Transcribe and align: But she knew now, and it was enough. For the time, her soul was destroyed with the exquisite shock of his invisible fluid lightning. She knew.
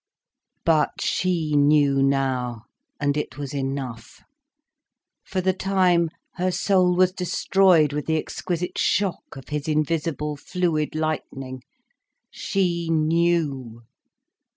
But 0.65 0.93
she 0.99 1.53
knew 1.55 2.01
now, 2.01 2.63
and 2.99 3.15
it 3.15 3.37
was 3.37 3.53
enough. 3.53 4.23
For 5.25 5.41
the 5.41 5.53
time, 5.53 6.09
her 6.37 6.49
soul 6.49 6.95
was 6.95 7.11
destroyed 7.11 7.93
with 7.93 8.07
the 8.07 8.17
exquisite 8.17 8.79
shock 8.79 9.35
of 9.35 9.49
his 9.49 9.67
invisible 9.67 10.37
fluid 10.37 10.95
lightning. 10.95 11.61
She 12.31 12.89
knew. 12.89 13.83